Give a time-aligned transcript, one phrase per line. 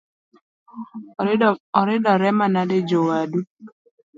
[1.79, 3.39] Oridore manade jowadu?